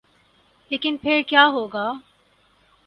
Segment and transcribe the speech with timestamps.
[0.71, 1.91] لیکن پھر کیا ہو گا؟